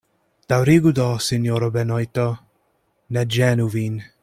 [0.53, 2.27] Daŭrigu do, sinjoro Benojto;
[3.19, 4.05] ne ĝenu vin.